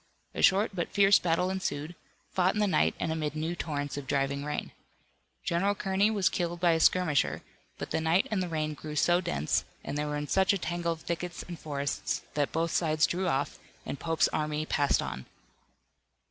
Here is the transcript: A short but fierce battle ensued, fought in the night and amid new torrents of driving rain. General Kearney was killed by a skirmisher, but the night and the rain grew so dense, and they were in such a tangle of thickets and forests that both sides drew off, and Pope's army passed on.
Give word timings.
A 0.33 0.41
short 0.41 0.71
but 0.73 0.89
fierce 0.89 1.19
battle 1.19 1.51
ensued, 1.51 1.93
fought 2.33 2.55
in 2.55 2.59
the 2.59 2.65
night 2.65 2.95
and 2.99 3.11
amid 3.11 3.35
new 3.35 3.55
torrents 3.55 3.97
of 3.97 4.07
driving 4.07 4.43
rain. 4.43 4.71
General 5.43 5.75
Kearney 5.75 6.09
was 6.09 6.27
killed 6.27 6.59
by 6.59 6.71
a 6.71 6.79
skirmisher, 6.79 7.43
but 7.77 7.91
the 7.91 8.01
night 8.01 8.27
and 8.31 8.41
the 8.41 8.49
rain 8.49 8.73
grew 8.73 8.95
so 8.95 9.21
dense, 9.21 9.63
and 9.83 9.95
they 9.95 10.05
were 10.05 10.17
in 10.17 10.27
such 10.27 10.53
a 10.53 10.57
tangle 10.57 10.93
of 10.93 11.01
thickets 11.01 11.43
and 11.43 11.59
forests 11.59 12.23
that 12.33 12.51
both 12.51 12.71
sides 12.71 13.05
drew 13.05 13.27
off, 13.27 13.59
and 13.85 13.99
Pope's 13.99 14.27
army 14.29 14.65
passed 14.65 15.03
on. 15.03 15.27